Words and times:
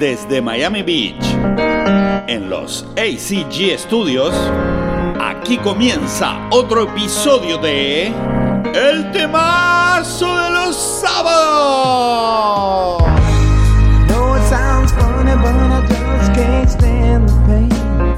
desde 0.00 0.40
Miami 0.40 0.82
Beach, 0.82 1.22
en 2.26 2.48
los 2.48 2.86
ACG 2.96 3.78
Studios, 3.78 4.34
aquí 5.20 5.58
comienza 5.58 6.48
otro 6.50 6.84
episodio 6.84 7.58
de 7.58 8.06
El 8.74 9.12
temazo 9.12 10.26
de 10.38 10.50
los 10.50 10.74
sábados. 11.02 11.50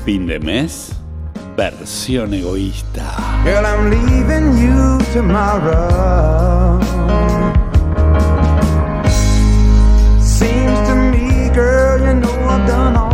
Fin 0.04 0.26
de 0.28 0.38
mes, 0.38 0.92
versión 1.56 2.32
egoísta. 2.32 3.42
Girl, 3.44 3.66
I'm 3.66 3.90
leaving 3.90 4.56
you 4.56 4.98
tomorrow. 5.12 7.01
Done 12.66 12.96
all 12.96 13.11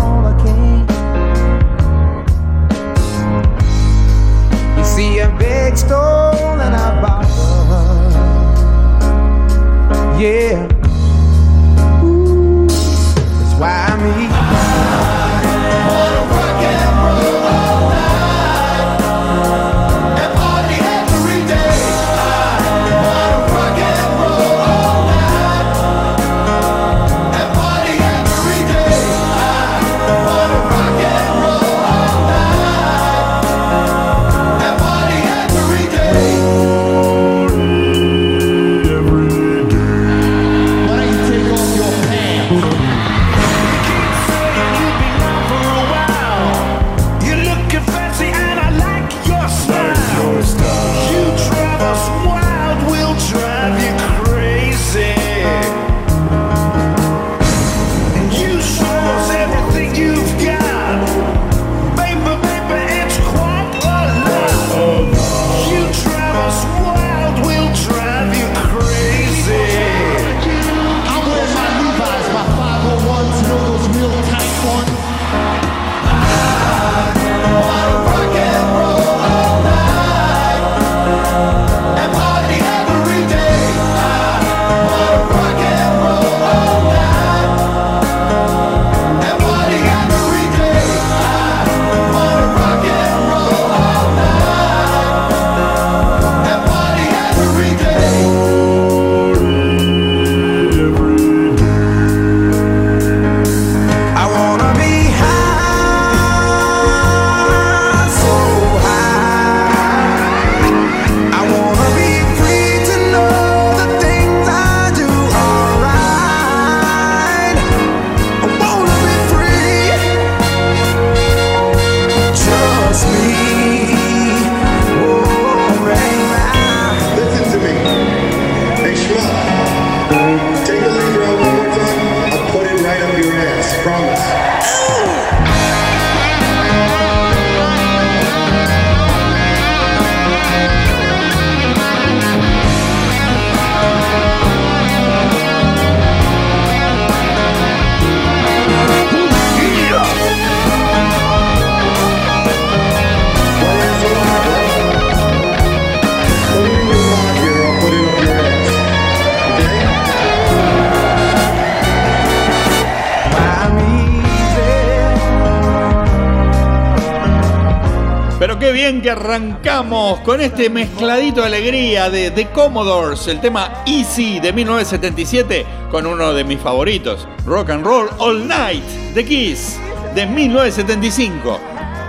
arrancamos 169.09 170.21
con 170.21 170.41
este 170.41 170.71
mezcladito 170.71 171.41
de 171.41 171.47
alegría 171.47 172.11
de 172.11 172.31
The 172.31 172.49
Commodores, 172.49 173.27
el 173.29 173.41
tema 173.41 173.83
Easy 173.87 174.41
de 174.41 174.53
1977, 174.53 175.67
con 175.91 176.07
uno 176.07 176.33
de 176.33 176.45
mis 176.45 176.61
favoritos, 176.61 177.27
Rock 177.47 177.71
and 177.71 177.85
Roll 177.85 178.09
All 178.19 178.47
Night 178.47 178.85
de 179.15 179.25
Kiss 179.25 179.79
de 180.15 180.27
1975. 180.27 181.61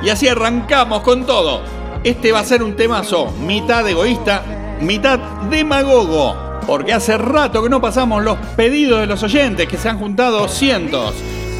Y 0.03 0.09
así 0.09 0.27
arrancamos 0.27 1.01
con 1.01 1.25
todo. 1.25 1.61
Este 2.03 2.31
va 2.31 2.39
a 2.39 2.45
ser 2.45 2.63
un 2.63 2.75
temazo, 2.75 3.31
mitad 3.45 3.87
egoísta, 3.87 4.43
mitad 4.81 5.19
demagogo, 5.49 6.59
porque 6.65 6.93
hace 6.93 7.17
rato 7.17 7.63
que 7.63 7.69
no 7.69 7.81
pasamos 7.81 8.23
los 8.23 8.37
pedidos 8.55 9.01
de 9.01 9.07
los 9.07 9.23
oyentes, 9.23 9.67
que 9.67 9.77
se 9.77 9.89
han 9.89 9.99
juntado 9.99 10.47
cientos. 10.47 11.13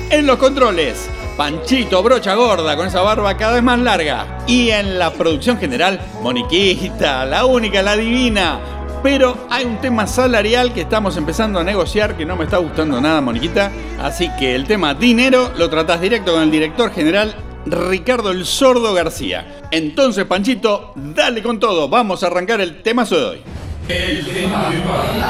En 0.10 0.26
los 0.26 0.38
controles, 0.38 1.10
Panchito 1.40 2.04
Brocha 2.04 2.36
Gorda 2.36 2.76
con 2.76 2.86
esa 2.86 3.00
barba 3.00 3.38
cada 3.38 3.54
vez 3.54 3.64
más 3.64 3.80
larga. 3.80 4.40
Y 4.46 4.72
en 4.72 5.00
la 5.00 5.14
producción 5.14 5.58
general, 5.58 5.98
Moniquita, 6.22 7.26
la 7.26 7.46
única, 7.46 7.82
la 7.82 7.96
divina. 7.96 8.60
Pero 9.02 9.48
hay 9.50 9.64
un 9.64 9.78
tema 9.78 10.06
salarial 10.06 10.74
que 10.74 10.82
estamos 10.82 11.16
empezando 11.16 11.58
a 11.58 11.64
negociar 11.64 12.18
que 12.18 12.26
no 12.26 12.36
me 12.36 12.44
está 12.44 12.58
gustando 12.58 13.00
nada, 13.00 13.22
Moniquita. 13.22 13.72
Así 14.02 14.30
que 14.38 14.54
el 14.54 14.66
tema 14.66 14.94
dinero 14.94 15.54
lo 15.58 15.70
tratás 15.70 16.02
directo 16.02 16.34
con 16.34 16.44
el 16.44 16.52
director 16.52 16.92
general 16.92 17.34
Ricardo 17.66 18.32
el 18.32 18.46
Sordo 18.46 18.94
García. 18.94 19.62
Entonces, 19.72 20.26
Panchito, 20.26 20.92
dale 20.94 21.42
con 21.42 21.58
todo. 21.58 21.88
Vamos 21.88 22.22
a 22.22 22.28
arrancar 22.28 22.60
el 22.60 22.82
temazo 22.82 23.18
de 23.18 23.26
hoy. 23.26 23.42
El 23.88 24.28
tema 24.28 24.70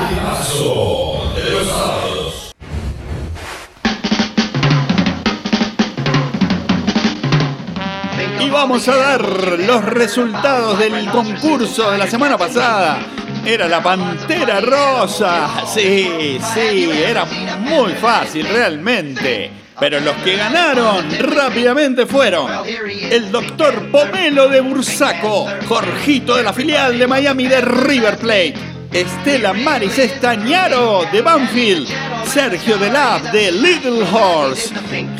temazo 0.10 1.32
de 1.36 1.52
los 1.52 2.09
vamos 8.60 8.90
a 8.90 8.96
dar 8.98 9.22
los 9.58 9.86
resultados 9.86 10.78
del 10.78 11.10
concurso 11.12 11.92
de 11.92 11.98
la 11.98 12.08
semana 12.08 12.38
pasada. 12.38 13.00
Era 13.46 13.70
la 13.70 13.82
Pantera 13.82 14.60
Rosa. 14.60 15.66
Sí, 15.66 16.38
sí, 16.54 16.90
era 16.92 17.24
muy 17.24 17.94
fácil 17.94 18.46
realmente. 18.46 19.50
Pero 19.80 20.02
los 20.02 20.14
que 20.18 20.36
ganaron 20.36 21.06
rápidamente 21.20 22.06
fueron 22.06 22.52
el 23.10 23.32
doctor 23.32 23.90
Pomelo 23.90 24.50
de 24.50 24.60
Bursaco, 24.60 25.48
Jorgito 25.66 26.36
de 26.36 26.44
la 26.44 26.52
filial 26.52 27.00
de 27.00 27.08
Miami 27.08 27.48
de 27.48 27.62
River 27.62 28.18
Plate, 28.18 28.56
Estela 28.92 29.54
Maris 29.54 30.00
Estañaro 30.00 31.04
de 31.12 31.22
Banfield, 31.22 31.88
Sergio 32.26 32.78
de 32.78 32.90
Lab 32.90 33.22
de 33.32 33.52
Little 33.52 34.04
Horse, 34.12 34.74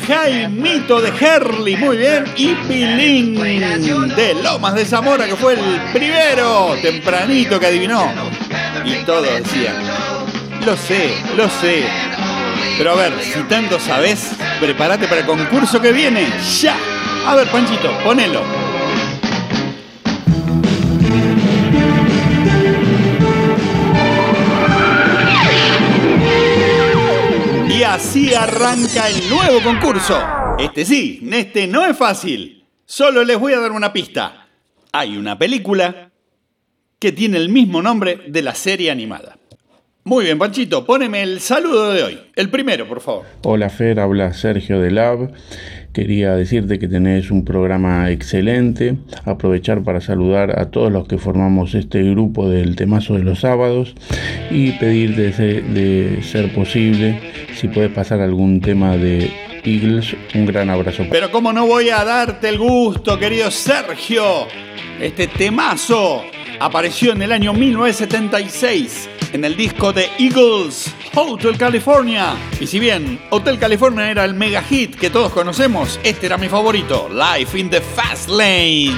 Jaimito 0.06 1.00
de 1.00 1.08
Herley, 1.08 1.76
muy 1.76 1.96
bien, 1.98 2.24
y 2.36 2.54
Pilín 2.54 3.36
de 3.36 4.34
Lomas 4.42 4.74
de 4.74 4.84
Zamora, 4.84 5.26
que 5.26 5.36
fue 5.36 5.54
el 5.54 5.80
primero, 5.92 6.76
tempranito 6.82 7.60
que 7.60 7.66
adivinó. 7.66 8.12
Y 8.84 8.94
todos 9.04 9.22
decían, 9.22 9.76
lo 10.66 10.76
sé, 10.76 11.14
lo 11.36 11.48
sé, 11.48 11.84
Pero 12.76 12.92
a 12.92 12.96
ver, 12.96 13.12
si 13.22 13.40
tanto 13.44 13.78
sabes, 13.78 14.32
prepárate 14.58 15.06
para 15.06 15.20
el 15.20 15.26
concurso 15.26 15.80
que 15.80 15.92
viene. 15.92 16.26
¡Ya! 16.60 16.76
A 17.24 17.36
ver, 17.36 17.46
Panchito, 17.48 17.90
ponelo. 18.02 18.69
Así 28.10 28.34
arranca 28.34 29.08
el 29.08 29.30
nuevo 29.30 29.62
concurso. 29.62 30.20
Este 30.58 30.84
sí, 30.84 31.28
este 31.30 31.68
no 31.68 31.86
es 31.86 31.96
fácil. 31.96 32.64
Solo 32.84 33.22
les 33.22 33.38
voy 33.38 33.52
a 33.52 33.60
dar 33.60 33.70
una 33.70 33.92
pista. 33.92 34.48
Hay 34.90 35.16
una 35.16 35.38
película 35.38 36.10
que 36.98 37.12
tiene 37.12 37.36
el 37.36 37.50
mismo 37.50 37.80
nombre 37.80 38.22
de 38.26 38.42
la 38.42 38.56
serie 38.56 38.90
animada. 38.90 39.38
Muy 40.02 40.24
bien, 40.24 40.40
Panchito, 40.40 40.84
poneme 40.84 41.22
el 41.22 41.38
saludo 41.38 41.92
de 41.92 42.02
hoy. 42.02 42.20
El 42.34 42.50
primero, 42.50 42.88
por 42.88 43.00
favor. 43.00 43.26
Hola, 43.44 43.70
Fer, 43.70 44.00
habla 44.00 44.32
Sergio 44.32 44.80
de 44.80 44.90
Lab. 44.90 45.32
Quería 45.92 46.36
decirte 46.36 46.78
que 46.78 46.86
tenés 46.86 47.30
un 47.30 47.44
programa 47.44 48.10
excelente. 48.10 48.96
Aprovechar 49.24 49.82
para 49.82 50.00
saludar 50.00 50.58
a 50.58 50.66
todos 50.66 50.92
los 50.92 51.08
que 51.08 51.18
formamos 51.18 51.74
este 51.74 52.02
grupo 52.10 52.48
del 52.48 52.76
temazo 52.76 53.14
de 53.14 53.24
los 53.24 53.40
sábados 53.40 53.94
y 54.50 54.72
pedirte 54.72 55.32
de 55.32 56.22
ser 56.22 56.52
posible 56.52 57.18
si 57.54 57.68
puedes 57.68 57.90
pasar 57.90 58.20
algún 58.20 58.60
tema 58.60 58.96
de 58.96 59.30
Eagles. 59.64 60.16
Un 60.34 60.46
gran 60.46 60.70
abrazo. 60.70 61.04
Pero 61.10 61.30
cómo 61.30 61.52
no 61.52 61.66
voy 61.66 61.90
a 61.90 62.04
darte 62.04 62.48
el 62.48 62.58
gusto, 62.58 63.18
querido 63.18 63.50
Sergio. 63.50 64.46
Este 65.00 65.26
temazo 65.26 66.22
apareció 66.60 67.12
en 67.12 67.22
el 67.22 67.32
año 67.32 67.52
1976 67.52 69.08
en 69.32 69.44
el 69.44 69.56
disco 69.56 69.92
de 69.92 70.08
Eagles, 70.18 70.94
Hotel 71.14 71.56
California. 71.56 72.34
Y 72.60 72.66
si 72.66 72.78
bien 72.78 73.18
Hotel 73.30 73.58
California 73.58 74.10
era 74.10 74.24
el 74.24 74.34
mega 74.34 74.62
hit 74.62 74.94
que 74.94 75.10
todos 75.10 75.32
conocemos, 75.32 75.98
este 76.04 76.26
era 76.26 76.36
mi 76.36 76.48
favorito, 76.48 77.08
Life 77.08 77.58
in 77.58 77.70
the 77.70 77.80
Fast 77.80 78.28
Lane. 78.28 78.94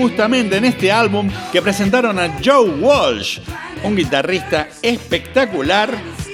Justamente 0.00 0.56
en 0.56 0.64
este 0.64 0.90
álbum 0.90 1.28
que 1.52 1.60
presentaron 1.60 2.18
a 2.18 2.38
Joe 2.42 2.70
Walsh, 2.70 3.40
un 3.84 3.94
guitarrista 3.94 4.68
espectacular 4.80 5.90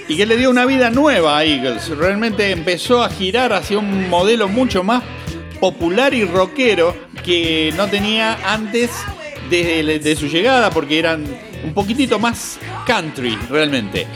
y 0.07 0.17
que 0.17 0.25
le 0.25 0.37
dio 0.37 0.51
una 0.51 0.65
vida 0.65 0.89
nueva 0.89 1.39
a 1.39 1.45
Eagles. 1.45 1.89
Realmente 1.89 2.53
empezó 2.53 3.03
a 3.03 3.09
girar 3.11 3.53
hacia 3.53 3.79
un 3.79 4.09
modelo 4.09 4.47
mucho 4.47 4.85
más 4.85 5.03
popular 5.59 6.15
y 6.15 6.25
rockero 6.25 6.95
que 7.25 7.75
no 7.77 7.89
tenía 7.89 8.39
antes 8.55 8.93
de, 9.51 10.17
su 10.17 10.29
llegada 10.29 10.71
porque 10.71 11.01
eran 11.01 11.25
un 11.65 11.75
poquitito 11.75 12.21
más 12.21 12.61
country 12.87 13.37
realmente. 13.51 14.07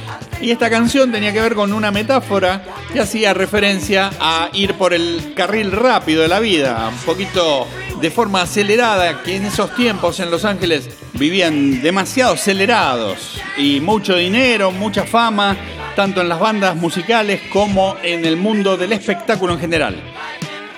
Y 0.40 0.52
esta 0.52 0.70
canción 0.70 1.10
tenía 1.10 1.32
que 1.32 1.40
ver 1.40 1.56
con 1.56 1.72
una 1.72 1.90
metáfora 1.90 2.62
que 2.92 3.00
hacía 3.00 3.34
referencia 3.34 4.12
a 4.20 4.48
ir 4.52 4.74
por 4.74 4.94
el 4.94 5.34
carril 5.34 5.72
rápido 5.72 6.22
de 6.22 6.28
la 6.28 6.38
vida, 6.38 6.88
un 6.88 6.98
poquito 7.04 7.66
de 8.00 8.10
forma 8.10 8.42
acelerada, 8.42 9.22
que 9.22 9.36
en 9.36 9.46
esos 9.46 9.74
tiempos 9.74 10.20
en 10.20 10.30
Los 10.30 10.44
Ángeles 10.44 10.88
vivían 11.14 11.82
demasiado 11.82 12.34
acelerados 12.34 13.40
y 13.58 13.80
mucho 13.80 14.16
dinero, 14.16 14.70
mucha 14.70 15.04
fama, 15.04 15.56
tanto 15.94 16.20
en 16.20 16.28
las 16.28 16.40
bandas 16.40 16.76
musicales 16.76 17.42
como 17.52 17.96
en 18.02 18.24
el 18.24 18.36
mundo 18.36 18.76
del 18.76 18.92
espectáculo 18.92 19.52
en 19.52 19.60
general. 19.60 20.02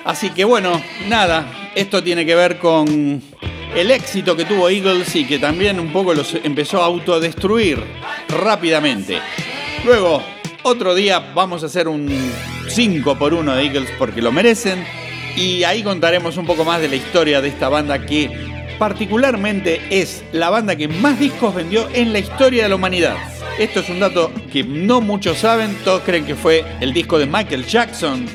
Así 0.03 0.31
que 0.31 0.43
bueno, 0.43 0.81
nada, 1.07 1.71
esto 1.75 2.03
tiene 2.03 2.25
que 2.25 2.35
ver 2.35 2.59
con 2.59 3.21
el 3.73 3.91
éxito 3.91 4.35
que 4.35 4.45
tuvo 4.45 4.69
Eagles 4.69 5.15
y 5.15 5.25
que 5.25 5.39
también 5.39 5.79
un 5.79 5.93
poco 5.93 6.13
los 6.13 6.35
empezó 6.43 6.81
a 6.81 6.85
autodestruir 6.85 7.81
rápidamente. 8.27 9.19
Luego, 9.85 10.21
otro 10.63 10.93
día 10.93 11.31
vamos 11.33 11.63
a 11.63 11.67
hacer 11.67 11.87
un 11.87 12.33
5 12.67 13.17
por 13.17 13.33
1 13.33 13.55
de 13.55 13.63
Eagles 13.63 13.89
porque 13.97 14.21
lo 14.21 14.31
merecen. 14.31 15.02
Y 15.35 15.63
ahí 15.63 15.83
contaremos 15.83 16.37
un 16.37 16.45
poco 16.45 16.63
más 16.63 16.81
de 16.81 16.87
la 16.87 16.95
historia 16.95 17.41
de 17.41 17.49
esta 17.49 17.69
banda 17.69 18.05
que 18.05 18.29
particularmente 18.77 19.81
es 19.89 20.23
la 20.31 20.49
banda 20.49 20.75
que 20.75 20.87
más 20.87 21.19
discos 21.19 21.55
vendió 21.55 21.87
en 21.93 22.13
la 22.13 22.19
historia 22.19 22.63
de 22.63 22.69
la 22.69 22.75
humanidad. 22.75 23.15
Esto 23.57 23.81
es 23.81 23.89
un 23.89 23.99
dato 23.99 24.31
que 24.51 24.63
no 24.63 24.99
muchos 25.01 25.37
saben, 25.39 25.75
todos 25.83 26.01
creen 26.03 26.25
que 26.25 26.35
fue 26.35 26.65
el 26.81 26.93
disco 26.93 27.19
de 27.19 27.27
Michael 27.27 27.65
Jackson, 27.65 28.25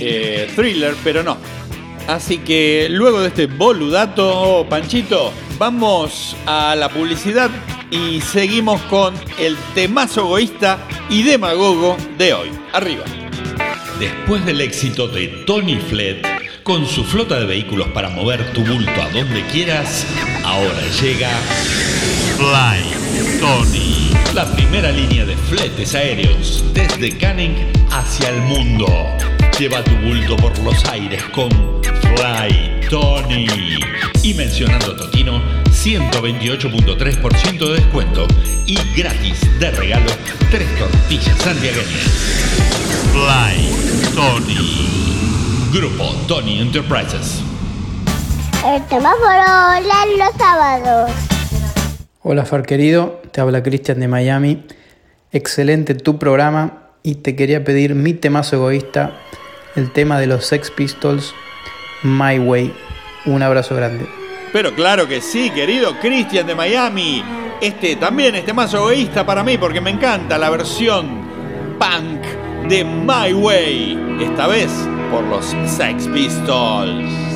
eh, 0.00 0.50
Thriller, 0.54 0.94
pero 1.04 1.22
no. 1.22 1.36
Así 2.08 2.38
que 2.38 2.88
luego 2.90 3.20
de 3.20 3.28
este 3.28 3.46
boludato, 3.46 4.66
Panchito, 4.68 5.32
vamos 5.58 6.36
a 6.46 6.74
la 6.74 6.88
publicidad 6.88 7.50
y 7.90 8.20
seguimos 8.20 8.80
con 8.82 9.14
el 9.38 9.56
temazo 9.74 10.22
egoísta 10.22 10.78
y 11.10 11.22
demagogo 11.22 11.96
de 12.16 12.34
hoy. 12.34 12.50
Arriba. 12.72 13.04
Después 13.98 14.44
del 14.44 14.60
éxito 14.60 15.08
de 15.08 15.26
Tony 15.44 15.76
Flett, 15.76 16.24
con 16.62 16.86
su 16.86 17.02
flota 17.02 17.40
de 17.40 17.46
vehículos 17.46 17.88
para 17.88 18.08
mover 18.08 18.52
tu 18.52 18.64
bulto 18.64 19.02
a 19.02 19.08
donde 19.10 19.42
quieras, 19.46 20.06
ahora 20.44 20.80
llega 21.00 21.30
Fly 22.36 23.40
Tony, 23.40 24.10
la 24.34 24.44
primera 24.52 24.92
línea 24.92 25.24
de 25.24 25.36
fletes 25.36 25.96
aéreos 25.96 26.64
desde 26.72 27.16
Canning 27.18 27.56
hacia 27.90 28.28
el 28.28 28.40
mundo. 28.42 28.86
Lleva 29.58 29.82
tu 29.82 29.96
bulto 29.96 30.36
por 30.36 30.56
los 30.60 30.84
aires 30.84 31.24
con 31.32 31.50
Fly 31.82 32.88
Tony. 32.88 33.48
Y 34.22 34.34
mencionando 34.34 34.94
Totino, 34.94 35.42
128.3% 35.84 37.58
de 37.58 37.74
descuento 37.76 38.26
y 38.66 38.76
gratis 38.96 39.38
de 39.60 39.70
regalo 39.70 40.10
tres 40.50 40.66
tortillas 40.76 41.38
santiagueñas. 41.38 41.86
Fly 43.12 44.12
Tony. 44.12 44.56
Grupo 45.72 46.16
Tony 46.26 46.60
Enterprises. 46.60 47.42
El 48.66 48.82
semáforo 48.88 49.44
los 50.18 50.34
sábados. 50.36 51.12
Hola 52.22 52.44
Far 52.44 52.66
querido, 52.66 53.22
te 53.30 53.40
habla 53.40 53.62
Cristian 53.62 54.00
de 54.00 54.08
Miami. 54.08 54.66
Excelente 55.30 55.94
tu 55.94 56.18
programa 56.18 56.88
y 57.04 57.14
te 57.16 57.36
quería 57.36 57.62
pedir 57.62 57.94
mi 57.94 58.14
temazo 58.14 58.56
egoísta, 58.56 59.12
el 59.76 59.92
tema 59.92 60.18
de 60.18 60.26
los 60.26 60.44
Sex 60.44 60.72
Pistols, 60.72 61.32
My 62.02 62.40
Way. 62.40 62.74
Un 63.26 63.44
abrazo 63.44 63.76
grande. 63.76 64.27
Pero 64.52 64.74
claro 64.74 65.06
que 65.06 65.20
sí, 65.20 65.50
querido 65.50 65.98
Cristian 66.00 66.46
de 66.46 66.54
Miami. 66.54 67.22
Este 67.60 67.96
también 67.96 68.34
es 68.36 68.44
temazo 68.44 68.78
egoísta 68.78 69.26
para 69.26 69.42
mí 69.42 69.58
porque 69.58 69.80
me 69.80 69.90
encanta 69.90 70.38
la 70.38 70.48
versión 70.50 71.26
punk 71.78 72.68
de 72.68 72.84
My 72.84 73.32
Way. 73.32 74.18
Esta 74.20 74.46
vez 74.46 74.70
por 75.10 75.24
los 75.24 75.54
Sex 75.66 76.06
Pistols. 76.08 77.28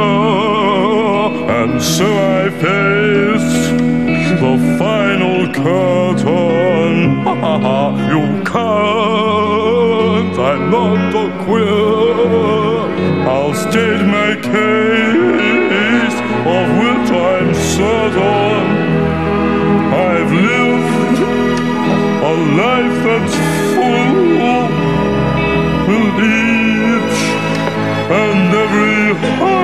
and 1.62 1.80
so 1.80 2.04
I 2.04 2.50
face 2.50 3.70
the 4.40 4.56
final 4.76 5.46
curtain. 5.54 7.24
you 8.10 8.22
can't, 8.44 9.45
I'm 10.48 10.70
not 10.70 11.12
a 11.12 11.44
queer. 11.44 12.86
I'll 13.26 13.52
state 13.52 14.04
my 14.16 14.30
case, 14.36 16.16
of 16.56 16.66
which 16.82 17.08
I'm 17.10 17.50
certain. 17.74 18.66
I've 20.08 20.32
lived 20.50 21.18
a 22.30 22.34
life 22.62 22.96
that's 23.06 23.36
full 23.74 24.16
will 25.88 26.18
each 26.22 27.18
and 28.22 28.54
every 28.62 29.14
highway 29.18 29.55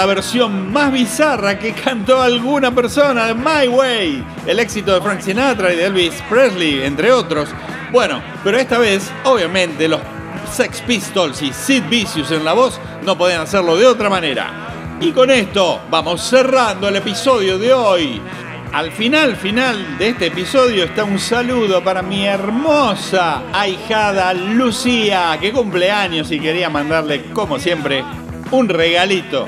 la 0.00 0.06
versión 0.06 0.72
más 0.72 0.90
bizarra 0.90 1.58
que 1.58 1.74
cantó 1.74 2.22
alguna 2.22 2.74
persona 2.74 3.26
de 3.26 3.34
My 3.34 3.68
Way, 3.68 4.24
el 4.46 4.58
éxito 4.58 4.94
de 4.94 5.00
Frank 5.02 5.20
Sinatra 5.20 5.74
y 5.74 5.76
de 5.76 5.84
Elvis 5.84 6.14
Presley, 6.26 6.84
entre 6.84 7.12
otros. 7.12 7.50
Bueno, 7.92 8.22
pero 8.42 8.56
esta 8.56 8.78
vez, 8.78 9.12
obviamente, 9.24 9.86
los 9.88 10.00
Sex 10.50 10.80
Pistols 10.86 11.42
y 11.42 11.52
Sid 11.52 11.82
Vicious 11.90 12.30
en 12.30 12.46
la 12.46 12.54
voz 12.54 12.80
no 13.04 13.18
podían 13.18 13.42
hacerlo 13.42 13.76
de 13.76 13.86
otra 13.86 14.08
manera. 14.08 14.96
Y 15.02 15.12
con 15.12 15.30
esto 15.30 15.82
vamos 15.90 16.22
cerrando 16.22 16.88
el 16.88 16.96
episodio 16.96 17.58
de 17.58 17.74
hoy. 17.74 18.22
Al 18.72 18.92
final, 18.92 19.36
final 19.36 19.98
de 19.98 20.08
este 20.08 20.28
episodio 20.28 20.84
está 20.84 21.04
un 21.04 21.18
saludo 21.18 21.84
para 21.84 22.00
mi 22.00 22.24
hermosa 22.24 23.42
ahijada 23.52 24.32
Lucía, 24.32 25.36
que 25.38 25.52
cumple 25.52 25.90
años 25.90 26.30
y 26.32 26.40
quería 26.40 26.70
mandarle, 26.70 27.24
como 27.34 27.58
siempre, 27.58 28.02
un 28.50 28.66
regalito. 28.66 29.46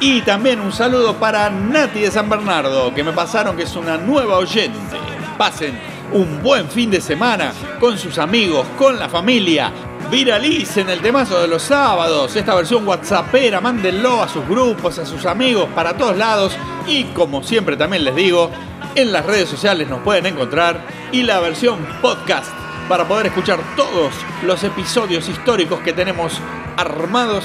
Y 0.00 0.22
también 0.22 0.60
un 0.60 0.72
saludo 0.72 1.14
para 1.14 1.50
Nati 1.50 2.02
de 2.02 2.10
San 2.12 2.28
Bernardo, 2.28 2.94
que 2.94 3.02
me 3.02 3.12
pasaron 3.12 3.56
que 3.56 3.64
es 3.64 3.74
una 3.74 3.96
nueva 3.98 4.38
oyente. 4.38 4.96
Pasen 5.36 5.76
un 6.12 6.40
buen 6.40 6.68
fin 6.68 6.88
de 6.88 7.00
semana 7.00 7.52
con 7.80 7.98
sus 7.98 8.16
amigos, 8.18 8.64
con 8.78 8.96
la 8.96 9.08
familia. 9.08 9.72
Viralicen 10.08 10.88
el 10.88 11.00
temazo 11.00 11.40
de 11.40 11.48
los 11.48 11.62
sábados, 11.62 12.34
esta 12.36 12.54
versión 12.54 12.86
whatsappera, 12.86 13.60
mándenlo 13.60 14.22
a 14.22 14.28
sus 14.28 14.46
grupos, 14.46 15.00
a 15.00 15.04
sus 15.04 15.26
amigos, 15.26 15.68
para 15.74 15.96
todos 15.96 16.16
lados. 16.16 16.56
Y 16.86 17.04
como 17.06 17.42
siempre 17.42 17.76
también 17.76 18.04
les 18.04 18.14
digo, 18.14 18.52
en 18.94 19.10
las 19.10 19.26
redes 19.26 19.48
sociales 19.48 19.88
nos 19.88 20.00
pueden 20.00 20.26
encontrar 20.26 20.80
y 21.10 21.24
la 21.24 21.40
versión 21.40 21.84
podcast 22.00 22.52
para 22.88 23.06
poder 23.06 23.26
escuchar 23.26 23.58
todos 23.74 24.14
los 24.44 24.62
episodios 24.62 25.28
históricos 25.28 25.80
que 25.80 25.92
tenemos 25.92 26.40
armados 26.76 27.44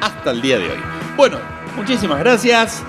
hasta 0.00 0.30
el 0.30 0.40
día 0.40 0.58
de 0.58 0.70
hoy. 0.70 0.80
Bueno, 1.14 1.59
muchísimas 1.80 2.18
gracias. 2.18 2.82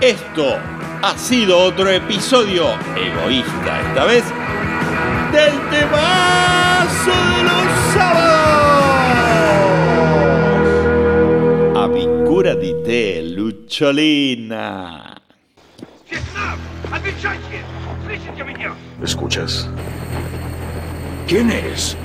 Esto 0.00 0.56
ha 1.02 1.18
sido 1.18 1.58
otro 1.58 1.90
episodio 1.90 2.66
egoísta, 2.96 3.80
esta 3.88 4.04
vez 4.04 4.22
del 5.32 5.52
temazo 5.68 7.10
de 7.10 7.42
los 7.42 7.66
sábados. 7.92 8.46
Avicura 11.76 12.54
di 12.54 12.72
te, 12.84 13.20
Lucciolina. 13.22 15.16
¿Escuchas? 19.02 19.68
¿Quién 21.26 21.50
es? 21.50 21.96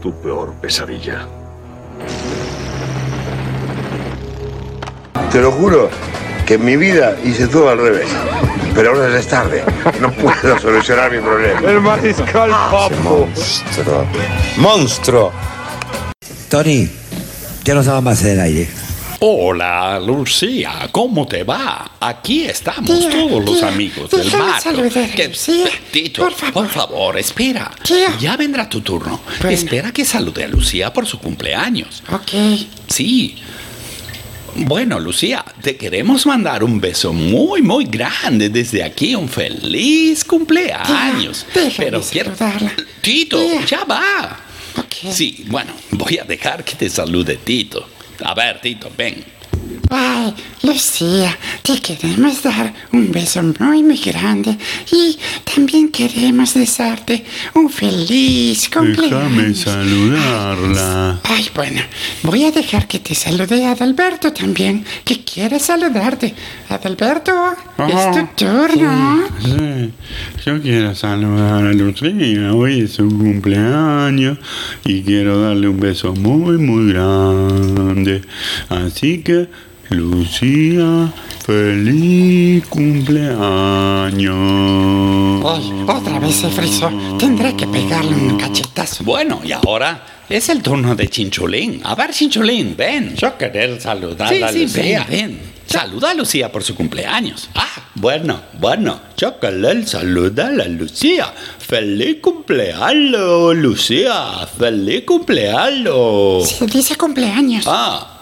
Tu 0.00 0.12
peor 0.22 0.54
pesadilla. 0.60 1.26
Te 5.34 5.40
lo 5.40 5.50
juro, 5.50 5.90
que 6.46 6.54
en 6.54 6.64
mi 6.64 6.76
vida 6.76 7.16
hice 7.24 7.48
todo 7.48 7.68
al 7.68 7.78
revés. 7.78 8.06
Pero 8.72 8.90
ahora 8.90 9.10
ya 9.10 9.18
es 9.18 9.26
tarde. 9.26 9.64
No 10.00 10.12
puedo 10.12 10.56
solucionar 10.62 11.10
mi 11.10 11.18
problema. 11.18 11.60
El 11.68 11.80
mariscal 11.80 12.50
Papo. 12.50 12.94
Monstruo. 13.02 14.06
Monstruo. 14.58 15.32
Tony, 16.48 16.88
ya 17.64 17.74
nos 17.74 17.86
daba 17.86 18.00
más 18.00 18.22
en 18.22 18.30
el 18.30 18.40
aire. 18.42 18.68
Hola, 19.18 19.98
Lucía, 19.98 20.88
¿cómo 20.92 21.26
te 21.26 21.42
va? 21.42 21.96
Aquí 21.98 22.44
estamos 22.44 22.96
Tía, 22.96 23.10
todos 23.10 23.44
los 23.44 23.58
tía, 23.58 23.68
amigos 23.68 24.10
del 24.10 24.28
a 24.34 24.60
Que- 25.16 25.32
Tito, 25.90 26.28
por 26.52 26.68
favor. 26.68 27.18
espera. 27.18 27.72
Tía. 27.82 28.14
Ya 28.20 28.36
vendrá 28.36 28.68
tu 28.68 28.82
turno. 28.82 29.20
Bueno. 29.40 29.50
Espera 29.56 29.90
que 29.90 30.04
salude 30.04 30.44
a 30.44 30.48
Lucía 30.48 30.92
por 30.92 31.06
su 31.06 31.18
cumpleaños. 31.18 32.04
Ok. 32.12 32.30
Sí. 32.86 33.36
Bueno, 34.56 35.00
Lucía, 35.00 35.44
te 35.62 35.76
queremos 35.76 36.26
mandar 36.26 36.62
un 36.62 36.80
beso 36.80 37.12
muy, 37.12 37.60
muy 37.60 37.86
grande 37.86 38.48
desde 38.48 38.84
aquí. 38.84 39.14
Un 39.14 39.28
feliz 39.28 40.24
cumpleaños. 40.24 41.44
Tía, 41.52 41.72
Pero 41.76 42.00
quiero... 42.02 42.34
saludarla. 42.36 42.72
Tito, 43.00 43.36
Tía. 43.40 43.64
ya 43.66 43.84
va. 43.84 44.40
Sí, 45.10 45.44
bueno, 45.48 45.72
voy 45.90 46.18
a 46.18 46.24
dejar 46.24 46.64
que 46.64 46.74
te 46.74 46.88
salude 46.88 47.36
Tito. 47.36 47.88
A 48.24 48.34
ver, 48.34 48.60
Tito, 48.60 48.90
ven. 48.96 49.24
Ay, 49.90 50.34
Lucía, 50.62 51.36
te 51.62 51.80
queremos 51.80 52.42
dar 52.42 52.72
un 52.92 53.12
beso 53.12 53.42
muy, 53.58 53.82
muy 53.82 53.98
grande 53.98 54.56
y 54.90 55.18
también 55.44 55.90
queremos 55.90 56.54
desearte 56.54 57.24
un 57.54 57.68
feliz 57.70 58.68
cumpleaños. 58.70 59.58
saludarla. 59.58 61.20
Ay, 61.24 61.48
bueno, 61.54 61.82
voy 62.22 62.44
a 62.44 62.50
dejar 62.50 62.88
que 62.88 62.98
te 62.98 63.14
salude 63.14 63.66
Adalberto 63.66 64.32
también, 64.32 64.84
que 65.04 65.22
quiere 65.24 65.58
saludarte. 65.60 66.34
Adalberto, 66.68 67.32
es 67.88 68.10
tu 68.16 68.44
turno. 68.44 69.24
Sí, 69.42 69.92
yo 70.44 70.60
quiero 70.60 70.94
saludar 70.94 71.64
a 71.66 71.72
Lucía. 71.72 72.52
Hoy 72.52 72.80
es 72.80 72.92
su 72.94 73.08
cumpleaños 73.08 74.38
y 74.84 75.02
quiero 75.02 75.40
darle 75.40 75.68
un 75.68 75.78
beso 75.78 76.14
muy, 76.14 76.58
muy 76.58 76.92
grande. 76.92 78.22
Así 78.68 79.18
que, 79.22 79.48
Lucía, 79.90 81.12
feliz 81.46 82.64
cumpleaños. 82.68 84.34
Ay, 85.46 85.72
otra 85.86 86.18
vez 86.18 86.34
se 86.36 86.48
frizó. 86.48 86.90
Tendré 87.18 87.54
que 87.54 87.66
pegarle 87.66 88.14
un 88.16 88.36
cachetazo. 88.38 89.04
Bueno, 89.04 89.40
y 89.44 89.52
ahora 89.52 90.04
es 90.28 90.48
el 90.48 90.62
turno 90.62 90.94
de 90.96 91.08
Chinchulín. 91.08 91.80
A 91.84 91.94
ver, 91.94 92.10
Chinchulín, 92.12 92.74
ven. 92.76 93.14
Yo 93.16 93.36
querer 93.36 93.80
saludar 93.80 94.28
Sí, 94.28 94.42
a 94.42 94.48
sí, 94.48 94.62
Lucía. 94.62 95.06
ven, 95.08 95.28
ven. 95.38 95.54
Saluda 95.66 96.10
a 96.10 96.14
Lucía 96.14 96.52
por 96.52 96.62
su 96.62 96.74
cumpleaños. 96.74 97.48
Ah, 97.54 97.66
Bueno, 97.94 98.40
bueno, 98.60 99.00
yo 99.16 99.38
querer 99.40 99.86
saludar 99.86 100.60
a 100.60 100.66
Lucía. 100.68 101.32
Feliz 101.58 102.18
cumpleaños, 102.20 103.56
Lucía. 103.56 104.46
Feliz 104.58 105.04
cumpleaños. 105.04 106.48
Se 106.48 106.66
dice 106.66 106.96
cumpleaños. 106.96 107.64
Ah, 107.66 108.13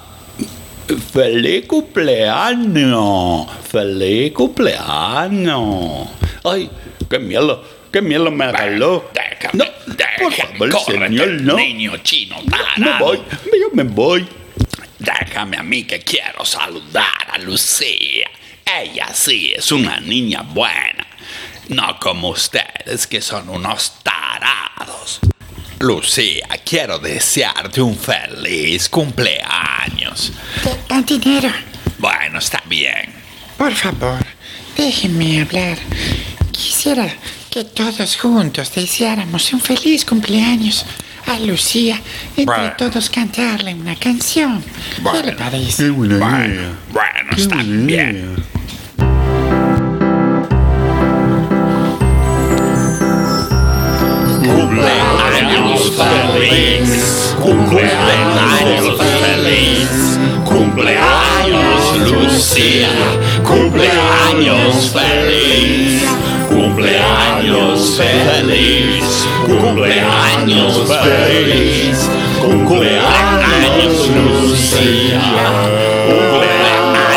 feliz 1.13 1.67
cumpleaños. 1.67 3.47
Feliz 3.71 4.33
cumpleaños. 4.33 6.09
Ay, 6.45 6.71
qué 7.09 7.19
miedo. 7.19 7.65
Qué 7.93 8.01
miedo 8.01 8.31
me 8.31 8.51
regaló. 8.51 9.11
déjame, 9.13 9.53
No, 9.65 9.65
déjame, 9.87 10.19
por 10.59 10.71
favor, 10.71 10.71
córrete, 10.71 11.07
señor, 11.09 11.29
no. 11.43 11.57
niño 11.57 11.97
chino 11.99 12.37
Me 12.43 12.51
tarado. 12.51 13.05
voy, 13.05 13.19
yo 13.19 13.69
me 13.75 13.83
voy. 13.83 14.27
Déjame 14.99 15.59
a 15.59 15.63
mí 15.63 15.85
que 15.85 15.99
quiero 16.01 16.45
saludar 16.45 17.05
a 17.31 17.39
Lucía. 17.39 18.31
Ella 18.65 19.09
sí 19.13 19.53
es 19.55 19.71
una 19.73 20.01
niña 20.01 20.41
buena. 20.43 21.07
No 21.69 21.99
como 22.01 22.31
ustedes 22.31 23.07
que 23.07 23.21
son 23.21 23.49
unos 23.51 23.93
tarados. 24.03 25.21
Lucía, 25.83 26.47
quiero 26.65 27.01
desearte 27.01 27.83
un 27.83 27.97
feliz 27.99 28.89
cumpleaños. 28.89 30.33
Te 30.63 30.79
dan 30.89 31.05
dinero. 31.05 31.51
Bueno, 31.99 32.39
está 32.39 32.63
bien. 32.69 33.13
Por 33.59 33.73
favor, 33.73 34.25
déjenme 34.77 35.43
hablar. 35.43 35.77
Quisiera 36.53 37.13
que 37.51 37.65
todos 37.65 38.17
juntos 38.17 38.73
deseáramos 38.73 39.53
un 39.53 39.61
feliz 39.61 40.05
cumpleaños 40.05 40.87
a 41.27 41.39
Lucía. 41.41 42.01
Entre 42.37 42.45
Bueno. 42.45 42.75
todos 42.79 43.11
cantarle 43.11 43.75
una 43.75 43.97
canción. 43.97 44.63
¿Qué 45.13 45.23
le 45.25 45.33
parece? 45.33 45.83
Qué 45.85 45.91
buena 45.91 46.19
Bueno, 46.19 46.45
idea. 46.55 46.73
bueno, 46.93 47.31
Qué 47.35 47.43
está 47.43 47.57
buena 47.57 47.87
bien. 47.87 48.11
idea. 48.37 48.45
Feliz, 56.49 57.37
cumpleaños 57.41 58.99
feliz, 58.99 60.19
cumpleaños 60.45 62.11
Lucía, 62.11 62.89
cumpleaños 63.45 64.93
feliz, 64.93 66.03
cumpleaños 66.49 67.97
feliz, 67.97 69.05
cumpleaños 69.47 70.89
feliz, 70.89 72.09
cumpleaños 72.41 74.11
Lucía, 74.11 75.23
cumpleaños 76.09 77.12